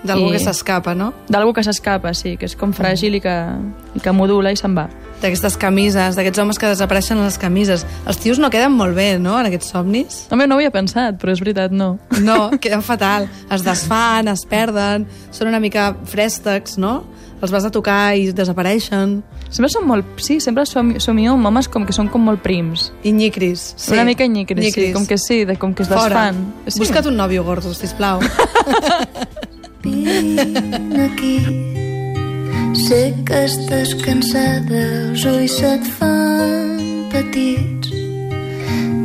D'algú 0.05 0.29
que 0.31 0.39
s'escapa, 0.39 0.93
no? 0.95 1.11
D'algú 1.31 1.53
que 1.57 1.63
s'escapa, 1.65 2.13
sí, 2.13 2.35
que 2.37 2.45
és 2.49 2.55
com 2.59 2.73
fràgil 2.75 3.17
i 3.17 3.21
que, 3.23 3.35
i 3.95 4.03
que 4.03 4.13
modula 4.15 4.53
i 4.53 4.59
se'n 4.59 4.75
va. 4.77 4.87
D'aquestes 5.21 5.55
camises, 5.57 6.17
d'aquests 6.17 6.41
homes 6.43 6.59
que 6.61 6.69
desapareixen 6.69 7.17
a 7.17 7.25
les 7.25 7.37
camises. 7.41 7.85
Els 8.05 8.19
tios 8.21 8.39
no 8.41 8.51
queden 8.53 8.75
molt 8.75 8.95
bé, 8.97 9.15
no?, 9.17 9.37
en 9.39 9.49
aquests 9.49 9.71
somnis. 9.73 10.25
Home, 10.29 10.45
no 10.45 10.57
ho 10.57 10.61
havia 10.61 10.73
pensat, 10.75 11.17
però 11.21 11.33
és 11.33 11.41
veritat, 11.41 11.73
no. 11.73 11.95
No, 12.21 12.51
queden 12.63 12.83
fatal. 12.85 13.29
Es 13.49 13.65
desfan, 13.65 14.29
es 14.29 14.45
perden, 14.49 15.07
són 15.31 15.49
una 15.49 15.61
mica 15.63 15.93
frèstecs, 16.11 16.77
no? 16.77 16.99
Els 17.41 17.51
vas 17.51 17.65
a 17.67 17.71
tocar 17.71 18.15
i 18.17 18.29
desapareixen. 18.33 19.19
Sempre 19.49 19.69
són 19.71 19.85
molt... 19.87 20.19
Sí, 20.23 20.39
sempre 20.43 20.65
som, 20.67 20.93
somio 21.03 21.35
amb 21.35 21.47
homes 21.47 21.67
com 21.71 21.85
que 21.87 21.93
són 21.95 22.09
com 22.11 22.23
molt 22.25 22.41
prims. 22.43 22.89
I 23.05 23.13
nyicris. 23.15 23.73
Sí. 23.77 23.93
Una 23.93 24.05
mica 24.07 24.27
nyicris, 24.27 24.73
sí, 24.73 24.91
com 24.95 25.05
que 25.07 25.19
sí, 25.21 25.43
de, 25.45 25.57
com 25.59 25.75
que 25.75 25.85
es 25.85 25.91
Fora. 25.91 26.03
desfan. 26.09 26.41
Sí. 26.67 26.79
Busca't 26.81 27.11
un 27.11 27.19
nòvio 27.19 27.45
gordo, 27.47 27.73
sisplau. 27.77 28.23
Vine 29.85 31.05
aquí 31.05 31.37
Sé 32.75 33.15
que 33.25 33.45
estàs 33.47 33.93
cansada, 34.03 34.81
els 35.07 35.23
ulls 35.25 35.53
se't 35.57 35.87
fan 35.95 37.07
petits. 37.09 37.87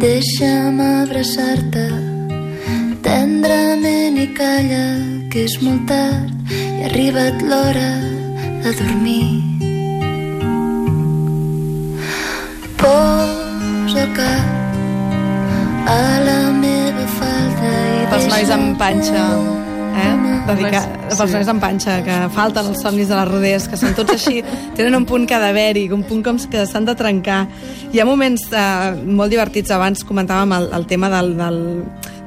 Deixa'm 0.03 0.81
abraçar-te 0.85 1.85
tendrament 3.07 4.19
i 4.21 4.27
calla, 4.35 4.83
que 5.31 5.47
és 5.47 5.55
molt 5.63 5.87
tard 5.89 6.51
i 6.51 6.83
ha 6.83 6.91
arribat 6.91 7.41
l'hora 7.47 7.93
de 8.67 8.75
dormir. 8.83 9.31
Posa 12.83 14.03
el 14.03 14.13
cap 14.19 15.89
a 15.95 16.03
la 16.27 16.41
meva 16.59 17.07
falda 17.17 17.73
i 18.03 18.05
Pels 18.13 18.31
nois 18.35 18.55
amb 18.59 18.77
panxa, 18.83 19.25
eh? 19.95 20.13
Dedicar, 20.51 20.83
Sí. 21.11 21.17
pels 21.19 21.33
nois 21.35 21.49
amb 21.49 21.61
panxa, 21.63 21.99
que 22.07 22.17
falten 22.35 22.67
els 22.73 22.81
somnis 22.83 23.09
de 23.09 23.17
les 23.19 23.29
roders, 23.29 23.69
que 23.69 23.77
són 23.77 23.95
tots 23.95 24.15
així, 24.17 24.43
tenen 24.79 24.95
un 24.95 25.05
punt 25.07 25.27
cadavèric, 25.29 25.93
un 25.93 26.03
punt 26.07 26.23
com 26.25 26.39
que 26.51 26.65
s'han 26.67 26.85
de 26.89 26.95
trencar. 26.99 27.47
Hi 27.93 28.01
ha 28.01 28.07
moments 28.09 28.49
eh, 28.53 28.95
molt 29.05 29.31
divertits, 29.31 29.71
abans 29.75 30.05
comentàvem 30.07 30.53
el, 30.57 30.71
el 30.79 30.87
tema 30.87 31.11
del, 31.13 31.37
del, 31.39 31.61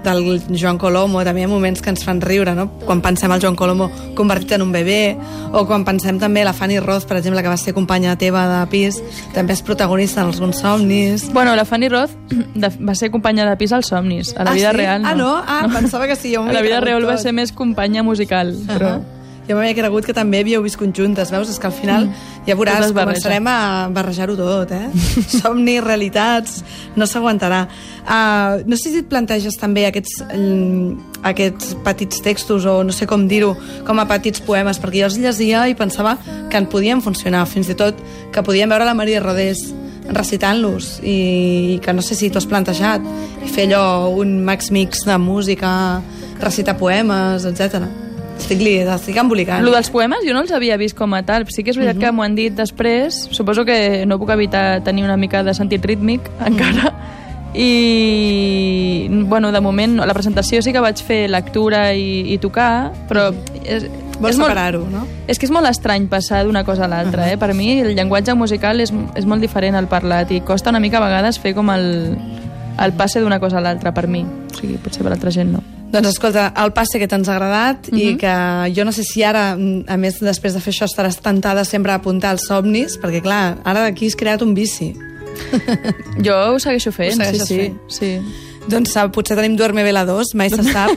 del 0.03 0.41
Joan 0.59 0.77
Colomo, 0.77 1.23
també 1.23 1.41
hi 1.41 1.45
ha 1.45 1.47
moments 1.51 1.81
que 1.81 1.89
ens 1.89 2.03
fan 2.03 2.19
riure, 2.21 2.53
no? 2.55 2.67
Quan 2.85 3.01
pensem 3.01 3.31
el 3.31 3.41
Joan 3.41 3.55
Colomo 3.55 3.89
convertit 4.15 4.51
en 4.57 4.61
un 4.61 4.71
bebè, 4.71 5.15
o 5.53 5.65
quan 5.67 5.85
pensem 5.85 6.19
també 6.19 6.43
la 6.43 6.53
Fanny 6.53 6.79
Roth, 6.79 7.05
per 7.07 7.17
exemple, 7.17 7.41
que 7.41 7.49
va 7.49 7.57
ser 7.57 7.73
companya 7.73 8.15
teva 8.17 8.45
de 8.47 8.59
pis, 8.71 9.01
també 9.33 9.53
és 9.53 9.61
protagonista 9.63 10.21
en 10.21 10.27
alguns 10.33 10.59
somnis. 10.59 11.29
Bueno, 11.33 11.55
la 11.55 11.65
Fanny 11.65 11.89
Roth 11.89 12.11
de, 12.29 12.69
va 12.79 12.95
ser 12.95 13.09
companya 13.11 13.47
de 13.49 13.55
pis 13.57 13.71
als 13.71 13.87
somnis. 13.87 14.35
A 14.37 14.43
la 14.43 14.51
Ah, 14.51 14.53
vida 14.53 14.71
sí? 14.71 14.77
real, 14.77 15.01
no. 15.01 15.07
Ah, 15.09 15.15
no? 15.15 15.33
Ah, 15.47 15.67
pensava 15.73 16.07
que 16.07 16.15
sí, 16.15 16.33
jo 16.35 16.43
A 16.43 16.51
la 16.53 16.61
vida 16.61 16.79
real 16.81 17.05
va 17.07 17.15
tot. 17.15 17.23
ser 17.23 17.33
més 17.33 17.51
companya 17.51 18.03
musical, 18.03 18.53
però... 18.67 18.99
Jo 19.47 19.57
m'havia 19.57 19.75
cregut 19.75 20.05
que 20.07 20.15
també 20.15 20.39
havíeu 20.39 20.61
viscut 20.63 20.93
juntes, 20.95 21.31
veus? 21.33 21.49
És 21.51 21.59
que 21.59 21.67
al 21.67 21.75
final, 21.75 22.05
ja 22.45 22.53
Tot 22.53 22.61
veuràs, 22.61 22.93
començarem 22.95 23.47
a 23.51 23.57
barrejar-ho 23.91 24.37
tot, 24.39 24.71
eh? 24.71 24.87
Somni, 25.41 25.79
realitats, 25.83 26.61
no 26.95 27.07
s'aguantarà. 27.09 27.65
Uh, 28.03 28.63
no 28.69 28.79
sé 28.79 28.93
si 28.93 29.01
et 29.03 29.09
planteges 29.11 29.59
també 29.59 29.83
aquests, 29.89 30.21
mm, 30.29 31.19
aquests 31.33 31.75
petits 31.83 32.23
textos, 32.23 32.67
o 32.69 32.79
no 32.87 32.95
sé 32.95 33.07
com 33.09 33.27
dir-ho, 33.27 33.51
com 33.87 33.99
a 33.99 34.07
petits 34.07 34.43
poemes, 34.47 34.79
perquè 34.79 35.03
jo 35.03 35.11
els 35.11 35.19
llegia 35.19 35.67
i 35.67 35.75
pensava 35.75 36.15
que 36.49 36.59
en 36.59 36.69
podien 36.71 37.03
funcionar, 37.03 37.43
fins 37.51 37.71
i 37.71 37.75
tot 37.79 37.99
que 38.31 38.45
podíem 38.45 38.71
veure 38.71 38.87
la 38.87 38.95
Maria 38.95 39.19
Rodés 39.23 39.65
recitant-los 40.03 40.97
i, 41.03 41.17
i 41.75 41.79
que 41.83 41.93
no 41.95 42.03
sé 42.03 42.15
si 42.19 42.29
t'ho 42.29 42.41
has 42.41 42.47
plantejat 42.49 43.03
fer 43.53 43.69
allò, 43.69 44.11
un 44.19 44.41
max 44.43 44.71
mix 44.71 45.05
de 45.07 45.17
música 45.19 46.01
recitar 46.43 46.75
poemes, 46.79 47.47
etc. 47.47 48.02
Estic, 48.37 48.59
li, 48.59 48.73
estic 48.81 49.17
embolicant. 49.21 49.63
Lo 49.63 49.71
dels 49.71 49.89
poemes 49.93 50.19
jo 50.27 50.33
no 50.35 50.41
els 50.43 50.51
havia 50.51 50.75
vist 50.77 50.97
com 50.97 51.13
a 51.15 51.21
tal. 51.23 51.45
Sí 51.47 51.63
que 51.63 51.71
és 51.71 51.77
veritat 51.79 52.01
que 52.01 52.11
m'ho 52.11 52.23
han 52.25 52.35
dit 52.35 52.53
després. 52.57 53.27
Suposo 53.31 53.63
que 53.65 54.05
no 54.05 54.17
puc 54.19 54.33
evitar 54.35 54.81
tenir 54.83 55.05
una 55.05 55.15
mica 55.17 55.43
de 55.43 55.53
sentit 55.53 55.85
rítmic 55.85 56.27
encara. 56.45 56.91
I, 57.55 59.07
bueno, 59.27 59.51
de 59.51 59.61
moment, 59.61 59.97
la 60.05 60.13
presentació 60.13 60.61
sí 60.65 60.73
que 60.73 60.81
vaig 60.81 60.97
fer 61.05 61.27
lectura 61.29 61.91
i, 61.93 62.33
i 62.33 62.37
tocar, 62.41 62.91
però... 63.09 63.29
És, 63.63 63.85
Vols 64.13 64.35
és 64.35 64.39
molt- 64.39 64.51
separar-ho, 64.51 64.83
no? 64.91 65.03
És 65.27 65.39
que 65.39 65.47
és 65.47 65.51
molt 65.53 65.67
estrany 65.69 66.05
passar 66.11 66.43
d'una 66.45 66.63
cosa 66.65 66.85
a 66.85 66.89
l'altra, 66.91 67.27
eh? 67.31 67.37
Per 67.41 67.51
mi 67.57 67.79
el 67.81 67.93
llenguatge 67.97 68.35
musical 68.37 68.79
és, 68.83 68.91
és 69.17 69.25
molt 69.29 69.41
diferent 69.41 69.75
al 69.77 69.87
parlat 69.91 70.31
i 70.31 70.41
costa 70.45 70.69
una 70.73 70.81
mica 70.83 70.99
a 71.01 71.05
vegades 71.05 71.39
fer 71.41 71.53
com 71.57 71.69
el, 71.73 71.87
el 72.79 72.93
passe 72.97 73.21
d'una 73.23 73.39
cosa 73.41 73.57
a 73.59 73.65
l'altra 73.65 73.93
per 73.93 74.05
mi. 74.07 74.21
O 74.23 74.57
sigui, 74.57 74.77
potser 74.81 75.03
per 75.05 75.13
altra 75.15 75.33
gent 75.33 75.53
no. 75.57 75.63
Doncs 75.93 76.09
escolta, 76.09 76.47
el 76.57 76.73
passe 76.73 76.97
que 76.99 77.07
t'ens 77.07 77.29
ha 77.29 77.35
agradat 77.37 77.87
Mhm. 77.91 77.99
i 78.01 78.17
que 78.17 78.33
jo 78.75 78.83
no 78.85 78.91
sé 78.91 79.03
si 79.03 79.23
ara, 79.23 79.55
mm, 79.55 79.85
a 79.87 79.97
més 79.97 80.19
després 80.19 80.53
de 80.55 80.59
fer 80.59 80.73
això, 80.73 80.85
estaràs 80.89 81.19
tentada 81.21 81.63
sempre 81.65 81.91
a 81.93 81.95
apuntar 82.01 82.31
els 82.33 82.47
somnis, 82.47 82.97
perquè 82.99 83.21
clar, 83.21 83.59
ara 83.63 83.83
d'aquí 83.85 84.07
has 84.07 84.15
creat 84.17 84.41
un 84.41 84.53
vici. 84.55 84.93
Jo 86.23 86.53
ho 86.53 86.59
segueixo 86.59 86.91
fent, 86.91 87.13
Ho 87.13 87.23
segueixes 87.25 87.47
sí, 87.47 87.55
fent. 87.57 87.77
sí, 87.87 87.99
sí. 87.99 88.49
Doncs 88.63 88.93
ah, 88.95 89.09
potser 89.11 89.35
tenim 89.35 89.57
Duerme 89.59 89.83
Vela 89.83 90.05
2, 90.05 90.35
mai 90.39 90.49
se 90.49 90.63
sap. 90.63 90.91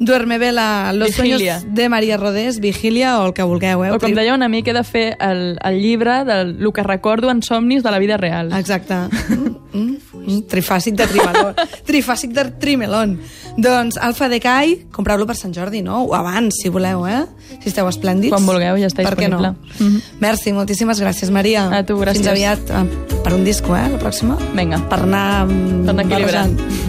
Duerme 0.00 0.36
Vela, 0.38 0.92
Los 0.92 1.16
Vigilia. 1.16 1.60
sueños 1.60 1.74
de 1.76 1.88
María 1.88 2.16
Rodés, 2.16 2.58
Vigilia 2.58 3.20
o 3.20 3.26
el 3.28 3.32
que 3.34 3.44
vulgueu. 3.44 3.84
Eh? 3.84 3.92
O 3.92 4.00
com 4.00 4.10
deia 4.16 4.34
un 4.34 4.42
amic, 4.42 4.66
he 4.66 4.72
de 4.74 4.82
fer 4.82 5.16
el, 5.20 5.56
el 5.62 5.78
llibre 5.80 6.24
del 6.24 6.56
el 6.60 6.72
que 6.72 6.82
recordo 6.82 7.30
en 7.30 7.40
somnis 7.42 7.84
de 7.84 7.90
la 7.92 8.00
vida 8.00 8.16
real. 8.16 8.52
Exacte. 8.52 8.94
Mm, 9.74 9.96
mm, 10.24 10.32
mm, 10.32 10.42
trifàsic 10.50 10.94
de 10.96 11.06
trimelón. 11.06 11.54
trifàsic 11.88 12.30
de 12.32 12.44
trimelón. 12.60 13.18
Doncs 13.56 13.96
Alfa 14.02 14.28
Decay, 14.28 14.86
compreu-lo 14.90 15.26
per 15.26 15.36
Sant 15.36 15.54
Jordi, 15.54 15.82
no? 15.82 16.02
O 16.04 16.14
abans, 16.18 16.56
si 16.62 16.68
voleu, 16.68 17.06
eh? 17.06 17.22
Si 17.62 17.68
esteu 17.70 17.86
esplèndids. 17.88 18.32
Quan 18.34 18.46
vulgueu, 18.48 18.76
ja 18.80 18.88
està 18.90 19.04
Per 19.06 19.14
què 19.14 19.28
no? 19.30 19.38
disponible. 19.38 19.78
Mhm. 19.78 20.00
Merci, 20.24 20.52
moltíssimes 20.52 21.00
gràcies, 21.00 21.30
Maria. 21.30 21.68
A 21.70 21.84
tu, 21.86 21.96
gràcies. 22.00 22.24
Fins 22.24 22.32
aviat 22.32 22.70
eh, 22.70 22.84
per 23.22 23.34
un 23.36 23.44
disco, 23.44 23.76
eh? 23.76 23.86
La 23.92 23.98
pròxima. 24.02 24.38
Vinga. 24.56 24.80
Per 24.90 24.98
anar, 25.04 25.46
mm, 25.46 25.84
Per 25.84 25.94
anar 25.94 26.04
equilibrant. 26.08 26.56
barrejant. 26.56 26.83